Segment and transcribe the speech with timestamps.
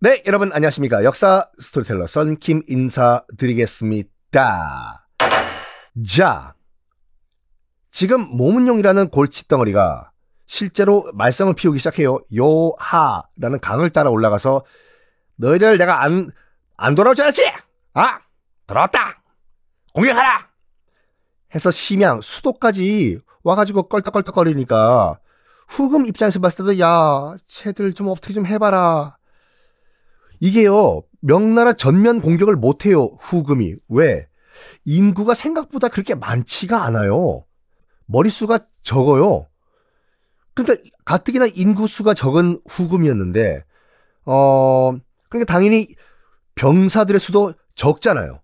[0.00, 1.02] 네, 여러분 안녕하십니까.
[1.02, 4.08] 역사 스토리텔러 썬킴 인사드리겠습니다.
[6.08, 6.54] 자,
[7.90, 10.12] 지금 모문용이라는 골칫덩어리가
[10.46, 12.20] 실제로 말썽을 피우기 시작해요.
[12.32, 14.64] 요하라는 강을 따라 올라가서
[15.34, 16.30] 너희들 내가 안,
[16.76, 17.52] 안 돌아올 줄 알았지?
[17.94, 18.20] 아,
[18.68, 19.20] 돌아왔다!
[19.94, 20.48] 공격하라!
[21.56, 25.18] 해서 심양, 수도까지 와가지고 껄떡껄떡거리니까
[25.66, 29.17] 후금 입장에서 봤을 때도 야, 쟤들 좀 어떻게 좀 해봐라.
[30.40, 33.76] 이게요, 명나라 전면 공격을 못해요, 후금이.
[33.88, 34.28] 왜?
[34.84, 37.44] 인구가 생각보다 그렇게 많지가 않아요.
[38.06, 39.46] 머릿수가 적어요.
[40.54, 43.64] 그러니까 가뜩이나 인구수가 적은 후금이었는데,
[44.24, 44.96] 어,
[45.28, 45.88] 그러니까 당연히
[46.54, 48.40] 병사들의 수도 적잖아요.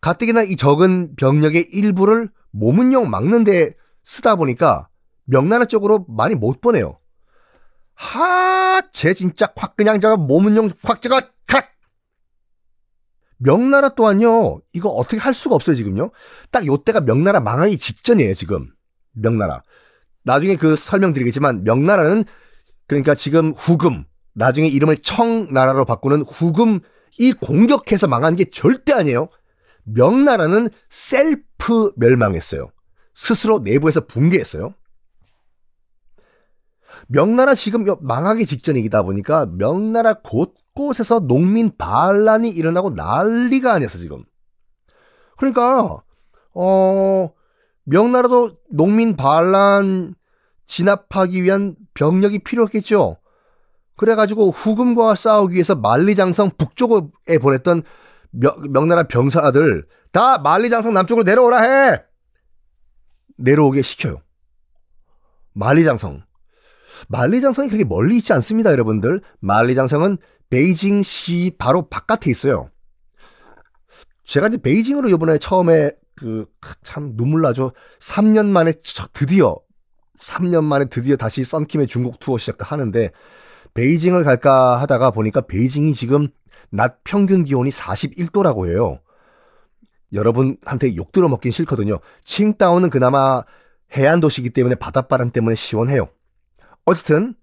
[0.00, 4.88] 가뜩이나 이 적은 병력의 일부를 모문용 막는데 쓰다 보니까
[5.24, 6.98] 명나라 쪽으로 많이 못 보내요.
[7.94, 11.72] 하, 쟤 진짜 확 그냥 저가 모문용 확 제가 칵.
[13.38, 16.10] 명나라 또한요, 이거 어떻게 할 수가 없어요, 지금요.
[16.50, 18.70] 딱 요때가 명나라 망하기 직전이에요, 지금.
[19.12, 19.62] 명나라.
[20.22, 22.24] 나중에 그 설명드리겠지만, 명나라는,
[22.86, 24.04] 그러니까 지금 후금,
[24.34, 26.80] 나중에 이름을 청나라로 바꾸는 후금,
[27.18, 29.28] 이 공격해서 망한 게 절대 아니에요.
[29.84, 32.70] 명나라는 셀프 멸망했어요.
[33.14, 34.74] 스스로 내부에서 붕괴했어요.
[37.08, 44.24] 명나라 지금 망하기 직전이다 보니까 명나라 곳곳에서 농민 반란이 일어나고 난리가 아니었어 지금.
[45.36, 46.02] 그러니까
[46.54, 47.30] 어
[47.84, 50.14] 명나라도 농민 반란
[50.66, 53.18] 진압하기 위한 병력이 필요했겠죠.
[53.96, 57.82] 그래가지고 후금과 싸우기 위해서 만리장성 북쪽에 보냈던
[58.30, 62.02] 명, 명나라 병사들 다 만리장성 남쪽으로 내려오라 해.
[63.36, 64.22] 내려오게 시켜요.
[65.52, 66.22] 만리장성.
[67.08, 69.20] 만리장성이 그렇게 멀리 있지 않습니다, 여러분들.
[69.40, 70.18] 만리장성은
[70.50, 72.70] 베이징시 바로 바깥에 있어요.
[74.24, 76.46] 제가 이제 베이징으로 이번에 처음에 그
[76.82, 77.72] 참 눈물 나죠.
[78.00, 78.72] 3년 만에
[79.12, 79.56] 드디어
[80.20, 83.10] 3년 만에 드디어 다시 썬킴의 중국 투어 시작하는데
[83.74, 86.28] 베이징을 갈까 하다가 보니까 베이징이 지금
[86.70, 89.00] 낮 평균 기온이 41도라고 해요.
[90.12, 91.98] 여러분한테 욕 들어먹긴 싫거든요.
[92.22, 93.42] 칭다오는 그나마
[93.96, 96.08] 해안 도시이기 때문에 바닷바람 때문에 시원해요.
[96.84, 97.34] 어쨌든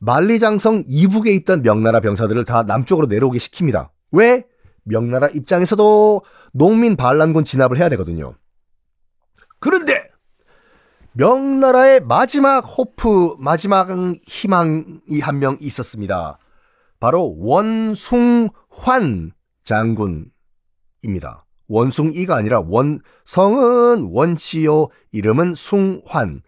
[0.00, 3.90] 만리장성 이북에 있던 명나라 병사들을 다 남쪽으로 내려오게 시킵니다.
[4.12, 4.44] 왜?
[4.84, 6.22] 명나라 입장에서도
[6.52, 8.34] 농민 반란군 진압을 해야 되거든요.
[9.60, 10.08] 그런데
[11.12, 13.88] 명나라의 마지막 호프, 마지막
[14.26, 16.38] 희망이 한 명 있었습니다.
[16.98, 19.32] 바로 원숭환
[19.64, 21.44] 장군입니다.
[21.68, 26.42] 원숭이가 아니라 원성은 원치요, 이름은 숭환.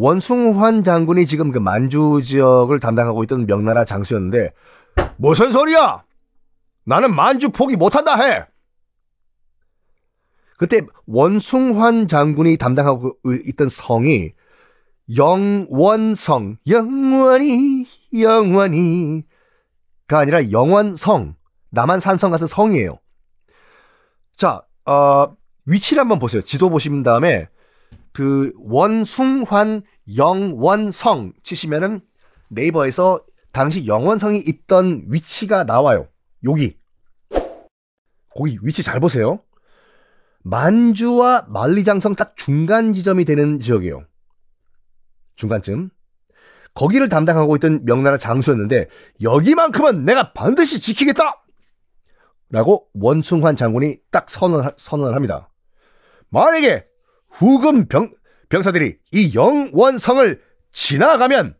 [0.00, 4.50] 원숭환 장군이 지금 그 만주 지역을 담당하고 있던 명나라 장수였는데
[5.18, 6.04] 무슨 소리야?
[6.84, 8.46] 나는 만주 포기 못한다 해.
[10.56, 13.18] 그때 원숭환 장군이 담당하고
[13.48, 14.32] 있던 성이
[15.14, 17.84] 영원성, 영원히,
[18.18, 19.26] 영원히가
[20.08, 21.34] 아니라 영원성,
[21.72, 22.98] 남한산성 같은 성이에요.
[24.34, 25.36] 자, 어,
[25.66, 26.40] 위치를 한번 보세요.
[26.40, 27.48] 지도 보신 다음에
[28.12, 29.82] 그 원숭환
[30.16, 32.00] 영원성 치시면은
[32.48, 36.08] 네이버에서 당시 영원성이 있던 위치가 나와요.
[36.44, 36.76] 여기.
[38.34, 39.40] 거기 위치 잘 보세요.
[40.42, 44.04] 만주와 만리장성 딱 중간 지점이 되는 지역이에요.
[45.36, 45.90] 중간쯤.
[46.74, 48.86] 거기를 담당하고 있던 명나라 장수였는데
[49.22, 51.44] 여기만큼은 내가 반드시 지키겠다!
[52.50, 55.50] 라고 원숭환 장군이 딱 선언, 선언을 합니다.
[56.30, 56.84] 만약에
[57.30, 58.12] 후금 병,
[58.48, 60.40] 병사들이 이 영원성을
[60.72, 61.56] 지나가면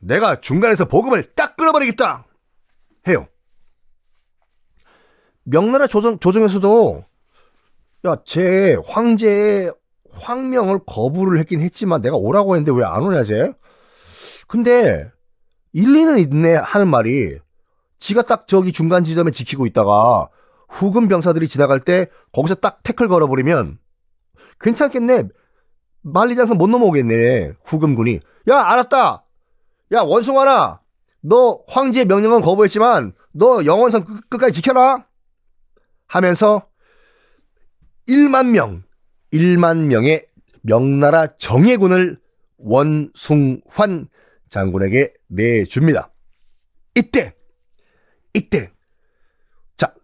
[0.00, 2.26] 내가 중간에서 보급을 딱 끊어버리겠다!
[3.08, 3.26] 해요.
[5.44, 7.04] 명나라 조정, 조정에서도
[8.06, 9.72] 야, 제 황제의
[10.10, 13.52] 황명을 거부를 했긴 했지만 내가 오라고 했는데 왜 안 오냐, 쟤?
[14.46, 15.10] 근데
[15.72, 17.38] 일리는 있네 하는 말이
[17.98, 20.28] 지가 딱 저기 중간 지점에 지키고 있다가
[20.68, 23.78] 후금 병사들이 지나갈 때 거기서 딱 태클 걸어버리면
[24.60, 25.24] 괜찮겠네.
[26.02, 27.54] 만리장성 못 넘어오겠네.
[27.64, 28.20] 후금군이.
[28.48, 29.24] 야, 알았다.
[29.92, 30.80] 야, 원숭아나.
[31.20, 35.06] 너 황제의 명령은 거부했지만 너 영원성 끝, 끝까지 지켜라.
[36.06, 36.66] 하면서
[38.08, 38.84] 1만 명,
[39.32, 40.26] 1만 명의
[40.62, 42.18] 명나라 정예군을
[42.56, 44.08] 원숭환
[44.48, 46.10] 장군에게 내줍니다.
[46.94, 47.34] 이때,
[48.32, 48.72] 이때,
[49.76, 49.94] 자,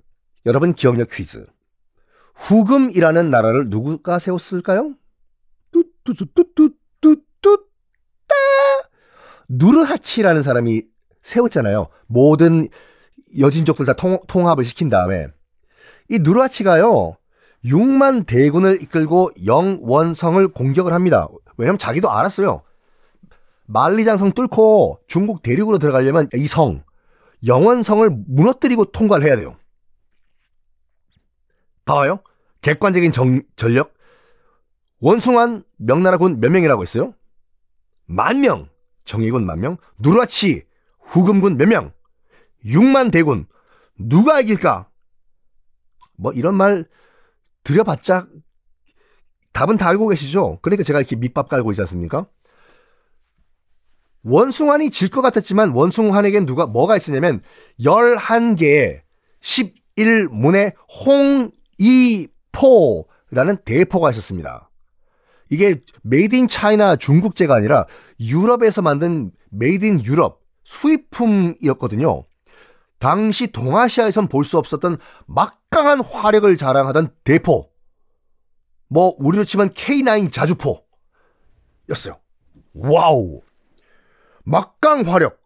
[0.44, 1.46] 여러분 기억력 퀴즈.
[2.34, 4.94] 후금이라는 나라를 누구가 세웠을까요?
[5.72, 7.56] 뚜뚜뚜뚜뚜뚜
[8.26, 8.34] 따
[9.48, 10.82] 누르하치라는 사람이
[11.22, 11.88] 세웠잖아요.
[12.06, 12.68] 모든
[13.38, 15.28] 여진족들 다 통, 통합을 시킨 다음에
[16.08, 17.16] 이 누르하치가요.
[17.64, 21.28] 6만 대군을 이끌고 영원성을 공격을 합니다.
[21.56, 22.62] 왜냐면 자기도 알았어요.
[23.66, 26.82] 만리장성 뚫고 중국 대륙으로 들어가려면 이 성,
[27.46, 29.56] 영원성을 무너뜨리고 통과를 해야 돼요.
[31.84, 32.20] 봐봐요.
[32.62, 33.94] 객관적인 정, 전력.
[35.00, 37.14] 원숭한 명나라군 몇 명이라고 했어요?
[38.06, 38.68] 만 명.
[39.04, 39.76] 정의군 만 명.
[39.98, 40.64] 누라치
[41.00, 41.92] 후금군 몇 명.
[42.64, 43.46] 6만 대군.
[43.98, 44.88] 누가 이길까?
[46.16, 46.86] 뭐 이런 말
[47.64, 48.26] 드려봤자
[49.52, 50.58] 답은 다 알고 계시죠?
[50.62, 52.26] 그러니까 제가 이렇게 밑밥 깔고 있지 않습니까?
[54.22, 57.42] 원숭환이 질 것 같았지만 원숭환에겐 누가 뭐가 있었냐면
[57.80, 59.02] 11개의
[59.42, 64.70] 11문의 홍이포라는 대포가 있었습니다.
[65.50, 67.84] 이게 made in China 중국제가 아니라
[68.18, 72.22] 유럽에서 만든 made in 유럽 수입품이었거든요.
[72.98, 74.96] 당시 동아시아에선 볼 수 없었던
[75.26, 77.68] 막강한 화력을 자랑하던 대포.
[78.88, 82.18] 뭐 우리로 치면 K9 자주포였어요.
[82.72, 83.42] Wow.
[84.44, 85.38] 막강 화력.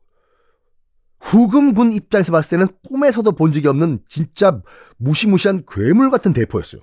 [1.21, 4.61] 후금군 입장에서 봤을 때는 꿈에서도 본 적이 없는 진짜
[4.97, 6.83] 무시무시한 괴물 같은 대포였어요.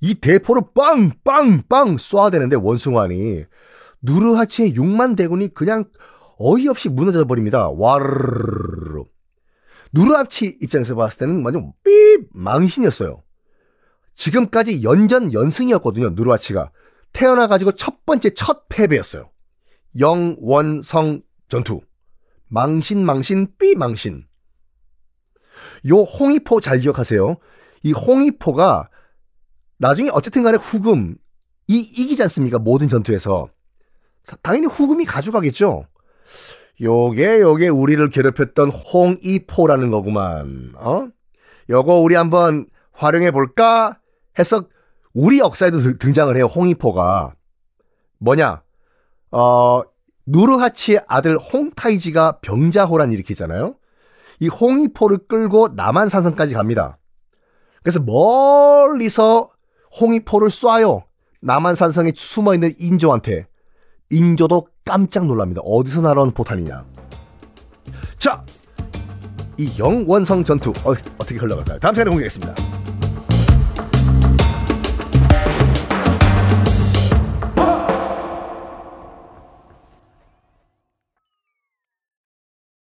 [0.00, 3.44] 이 대포를 빵빵빵 쏴 대는데 원숭환이
[4.02, 5.84] 누르하치의 6만 대군이 그냥
[6.38, 7.68] 어이없이 무너져 버립니다.
[7.68, 9.04] 와르르르.
[9.92, 11.90] 누르하치 입장에서 봤을 때는 완전 삐
[12.32, 13.22] 망신이었어요.
[14.14, 16.10] 지금까지 연전 연승이었거든요.
[16.10, 16.70] 누르하치가
[17.12, 19.30] 태어나 가지고 첫 번째 첫 패배였어요.
[19.98, 21.80] 영원성 전투.
[22.50, 24.26] 망신 망신 삐 망신.
[25.88, 27.36] 요 홍이포 잘 기억하세요.
[27.84, 28.90] 이 홍이포가
[29.78, 31.16] 나중에 어쨌든 간에 후금
[31.68, 32.58] 이 이기지 않습니까?
[32.58, 33.48] 모든 전투에서.
[34.42, 35.86] 당연히 후금이 가져가겠죠.
[36.82, 40.72] 요게 요게 우리를 괴롭혔던 홍이포라는 거구만.
[40.76, 41.08] 어?
[41.70, 44.00] 요거 우리 한번 활용해 볼까
[44.38, 44.68] 해서
[45.14, 46.46] 우리 역사에도 등장을 해요.
[46.46, 47.34] 홍이포가
[48.18, 48.62] 뭐냐?
[49.30, 49.82] 어
[50.30, 53.74] 누르하치의 아들 홍타이지가 병자호란 일으키잖아요.
[54.40, 56.98] 이 홍이포를 끌고 남한산성까지 갑니다.
[57.82, 59.48] 그래서 멀리서
[60.00, 61.02] 홍이포를 쏴요.
[61.42, 63.46] 남한산성에 숨어있는 인조한테.
[64.10, 65.60] 인조도 깜짝 놀랍니다.
[65.62, 66.84] 어디서 날아온 포탄이냐.
[68.18, 68.44] 자,
[69.56, 71.78] 이 영원성 전투 어, 떻게 흘러갈까요?
[71.78, 72.79] 다음 시간에 공개하겠습니다.